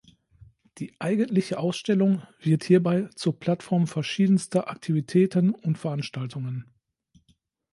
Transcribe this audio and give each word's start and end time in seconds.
Die 0.79 0.95
eigentliche 0.99 1.59
Ausstellung 1.59 2.23
wird 2.39 2.63
hierbei 2.63 3.07
zur 3.13 3.39
Plattform 3.39 3.85
verschiedenster 3.85 4.67
Aktivitäten 4.67 5.51
und 5.51 5.77
Veranstaltungen. 5.77 6.65